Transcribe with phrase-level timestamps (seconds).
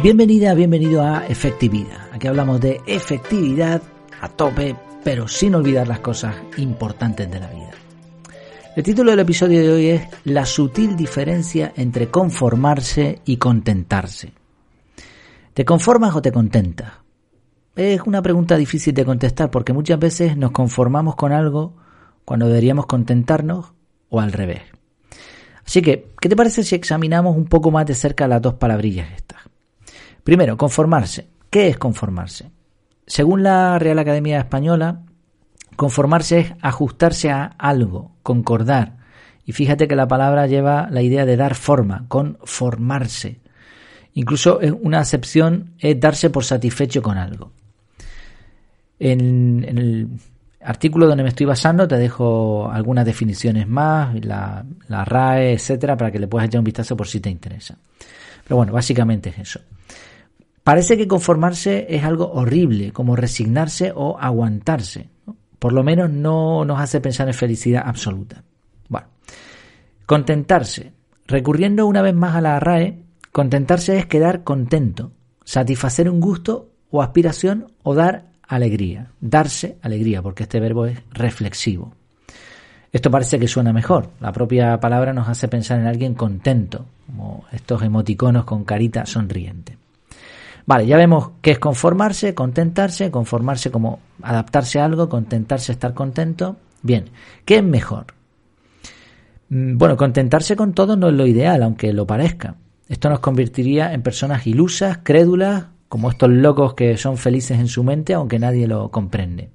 [0.00, 2.12] Bienvenida, bienvenido a Efectividad.
[2.12, 3.82] Aquí hablamos de efectividad
[4.20, 7.72] a tope, pero sin olvidar las cosas importantes de la vida.
[8.76, 14.32] El título del episodio de hoy es La sutil diferencia entre conformarse y contentarse.
[15.52, 16.92] ¿Te conformas o te contentas?
[17.74, 21.74] Es una pregunta difícil de contestar porque muchas veces nos conformamos con algo
[22.24, 23.72] cuando deberíamos contentarnos
[24.10, 24.62] o al revés.
[25.66, 29.08] Así que, ¿qué te parece si examinamos un poco más de cerca las dos palabrillas
[29.16, 29.40] estas?
[30.28, 31.26] Primero, conformarse.
[31.48, 32.50] ¿Qué es conformarse?
[33.06, 35.00] Según la Real Academia Española,
[35.74, 38.98] conformarse es ajustarse a algo, concordar.
[39.46, 43.40] Y fíjate que la palabra lleva la idea de dar forma, conformarse.
[44.12, 47.52] Incluso una acepción es darse por satisfecho con algo.
[48.98, 50.08] En, el
[50.60, 56.10] artículo donde me estoy basando te dejo algunas definiciones más, la, la RAE, etcétera, para
[56.10, 57.78] que le puedas echar un vistazo por si te interesa.
[58.44, 59.60] Pero bueno, básicamente es eso.
[60.68, 65.08] Parece que conformarse es algo horrible, como resignarse o aguantarse.
[65.58, 68.44] Por lo menos no nos hace pensar en felicidad absoluta.
[68.86, 69.06] Bueno,
[70.04, 70.92] contentarse.
[71.26, 72.98] Recurriendo una vez más a la RAE,
[73.32, 79.12] contentarse es quedar contento, satisfacer un gusto o aspiración o dar alegría.
[79.22, 81.94] Darse alegría, porque este verbo es reflexivo.
[82.92, 84.10] Esto parece que suena mejor.
[84.20, 89.77] La propia palabra nos hace pensar en alguien contento, como estos emoticonos con carita sonriente.
[90.68, 96.56] Vale, ya vemos qué es conformarse, contentarse, conformarse como adaptarse a algo, contentarse, estar contento.
[96.82, 97.06] Bien,
[97.46, 98.08] ¿qué es mejor?
[99.48, 102.56] Mm, bueno, contentarse con todo no es lo ideal, aunque lo parezca.
[102.86, 107.82] Esto nos convertiría en personas ilusas, crédulas, como estos locos que son felices en su
[107.82, 109.48] mente, aunque nadie lo comprende.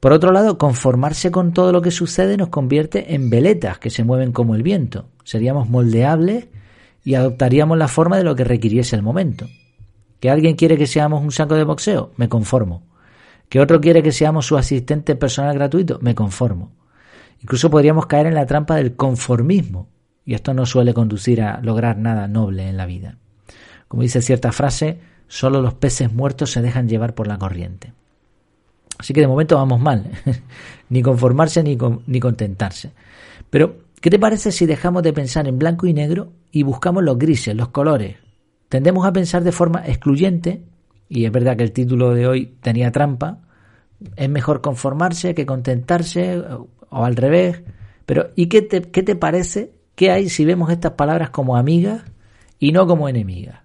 [0.00, 4.04] Por otro lado, conformarse con todo lo que sucede nos convierte en veletas que se
[4.04, 5.08] mueven como el viento.
[5.24, 6.48] Seríamos moldeables
[7.04, 9.46] y adoptaríamos la forma de lo que requiriese el momento.
[10.24, 12.12] ¿Que alguien quiere que seamos un saco de boxeo?
[12.16, 12.82] Me conformo.
[13.50, 15.98] ¿Que otro quiere que seamos su asistente personal gratuito?
[16.00, 16.72] Me conformo.
[17.42, 19.86] Incluso podríamos caer en la trampa del conformismo,
[20.24, 23.18] y esto no suele conducir a lograr nada noble en la vida.
[23.86, 24.98] Como dice cierta frase,
[25.28, 27.92] solo los peces muertos se dejan llevar por la corriente.
[28.96, 30.10] Así que de momento vamos mal,
[30.88, 32.94] ni conformarse ni, ni contentarse.
[33.50, 37.18] Pero, ¿qué te parece si dejamos de pensar en blanco y negro y buscamos los
[37.18, 38.23] grises, los colores,
[38.74, 40.64] Tendemos a pensar de forma excluyente,
[41.08, 43.38] y es verdad que el título de hoy tenía trampa,
[44.16, 47.62] es mejor conformarse que contentarse o, al revés,
[48.04, 49.74] pero ¿y qué te, qué te parece?
[49.94, 52.02] ¿Qué hay si vemos estas palabras como amigas
[52.58, 53.60] y no como enemigas?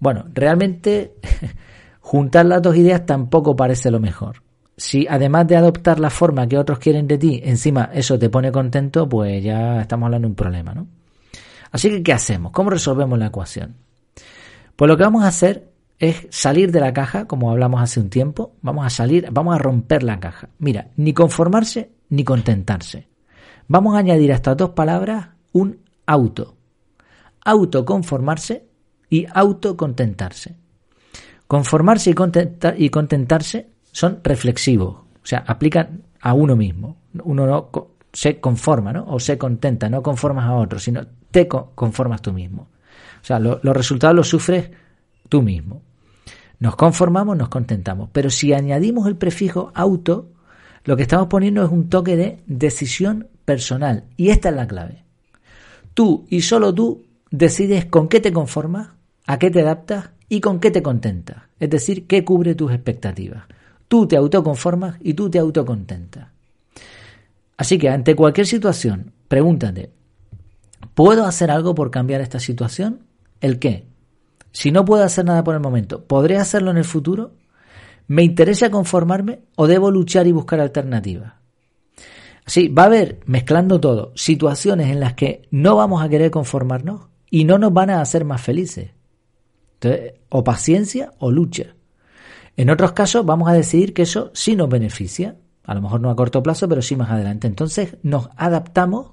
[0.00, 1.14] Bueno, realmente
[2.00, 4.42] juntar las dos ideas tampoco parece lo mejor.
[4.76, 8.50] Si además de adoptar la forma que otros quieren de ti, encima eso te pone
[8.50, 10.88] contento, pues ya estamos hablando de un problema, ¿no?
[11.74, 12.52] Así que, ¿qué hacemos?
[12.52, 13.74] ¿Cómo resolvemos la ecuación?
[14.76, 18.10] Pues lo que vamos a hacer es salir de la caja, como hablamos hace un
[18.10, 20.50] tiempo, vamos a salir, vamos a romper la caja.
[20.60, 23.08] Mira, ni conformarse ni contentarse.
[23.66, 26.54] Vamos a añadir a estas dos palabras un auto.
[27.44, 28.68] Autoconformarse
[29.10, 30.54] y autocontentarse.
[31.48, 36.98] Conformarse y, y contentarse son reflexivos, o sea, aplican a uno mismo.
[37.24, 37.68] Uno no
[38.14, 39.04] se conforma, ¿no?
[39.08, 42.68] O se contenta, no conformas a otro, sino te conformas tú mismo.
[43.20, 44.70] O sea, los resultados los sufres
[45.28, 45.82] tú mismo.
[46.60, 48.08] Nos conformamos, nos contentamos.
[48.12, 50.30] Pero si añadimos el prefijo auto,
[50.84, 54.04] lo que estamos poniendo es un toque de decisión personal.
[54.16, 55.04] Y esta es la clave.
[55.92, 58.90] Tú y solo tú decides con qué te conformas,
[59.26, 61.38] a qué te adaptas y con qué te contentas.
[61.58, 63.44] Es decir, qué cubre tus expectativas.
[63.88, 66.33] Tú te autoconformas y tú te autocontentas.
[67.56, 69.92] Así que ante cualquier situación, pregúntate,
[70.94, 73.06] ¿puedo hacer algo por cambiar esta situación?
[73.40, 73.86] ¿El qué?
[74.52, 77.32] Si no puedo hacer nada por el momento, ¿podré hacerlo en el futuro?
[78.06, 81.34] ¿Me interesa conformarme o debo luchar y buscar alternativas?
[82.44, 87.08] Así, va a haber, mezclando todo, situaciones en las que no vamos a querer conformarnos
[87.30, 88.90] y no nos van a hacer más felices.
[89.74, 91.74] Entonces, o paciencia o lucha.
[92.56, 96.10] En otros casos vamos a decidir que eso sí nos beneficia, a lo mejor no
[96.10, 97.46] a corto plazo, pero sí más adelante.
[97.46, 99.12] Entonces nos adaptamos,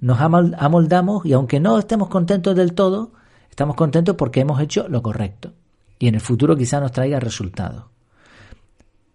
[0.00, 3.12] nos amoldamos y aunque no estemos contentos del todo,
[3.50, 5.52] estamos contentos porque hemos hecho lo correcto.
[5.98, 7.84] Y en el futuro quizá nos traiga resultados.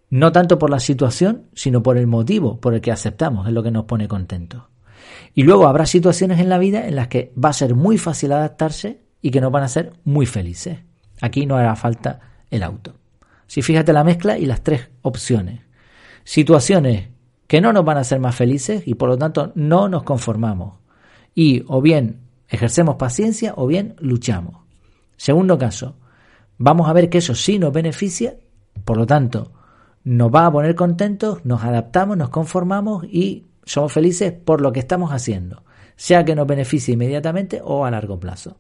[0.10, 3.63] No tanto por la situación, sino por el motivo por el que aceptamos, es lo
[3.63, 4.63] que nos pone contentos.
[5.33, 8.31] Y luego habrá situaciones en la vida en las que va a ser muy fácil
[8.33, 10.80] adaptarse y que nos van a ser muy felices.
[11.22, 12.19] Aquí no hará falta
[12.50, 12.95] el auto.
[13.48, 15.62] Si fíjate la mezcla y las tres opciones.
[16.23, 17.09] Situaciones
[17.47, 20.77] que no nos van a hacer más felices y por lo tanto no nos conformamos.
[21.35, 24.56] Y o bien ejercemos paciencia o bien luchamos.
[25.18, 25.95] Segundo caso,
[26.57, 28.35] vamos a ver que eso sí nos beneficia,
[28.85, 29.51] por lo tanto,
[30.03, 34.79] nos va a poner contentos, nos adaptamos, nos conformamos y somos felices por lo que
[34.79, 35.63] estamos haciendo,
[35.95, 38.57] sea que nos beneficie inmediatamente o a largo plazo.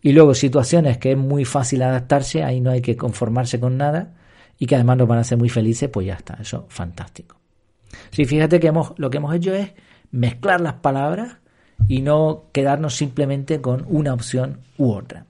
[0.00, 4.14] Y luego situaciones que es muy fácil adaptarse, ahí no hay que conformarse con nada
[4.58, 7.36] y que además nos van a hacer muy felices, pues ya está, eso fantástico.
[8.10, 9.72] Sí, fíjate que hemos, lo que hemos hecho es
[10.10, 11.36] mezclar las palabras
[11.88, 15.26] y no quedarnos simplemente con una opción u otra.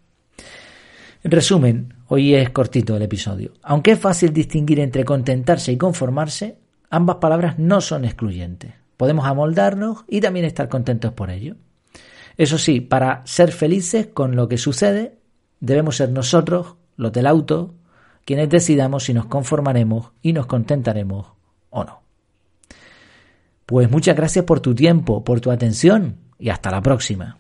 [1.23, 3.53] En resumen, hoy es cortito el episodio.
[3.63, 6.59] Aunque es fácil distinguir entre contentarse y conformarse,
[6.91, 8.75] ambas palabras no son excluyentes.
[8.97, 11.57] Podemos amoldarnos y también estar contentos por ello.
[12.37, 15.17] Eso sí, para ser felices con lo que sucede,
[15.61, 17.75] debemos ser nosotros, los del auto,
[18.25, 21.27] quienes decidamos si nos conformaremos y nos contentaremos
[21.71, 22.03] o no.
[23.67, 27.39] Pues muchas gracias por tu tiempo, por tu atención y hasta la próxima.